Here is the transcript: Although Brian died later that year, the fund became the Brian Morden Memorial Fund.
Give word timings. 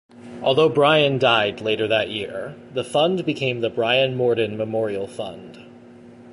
Although 0.41 0.69
Brian 0.69 1.19
died 1.19 1.61
later 1.61 1.87
that 1.87 2.09
year, 2.09 2.55
the 2.73 2.83
fund 2.83 3.23
became 3.23 3.61
the 3.61 3.69
Brian 3.69 4.15
Morden 4.17 4.57
Memorial 4.57 5.05
Fund. 5.05 5.59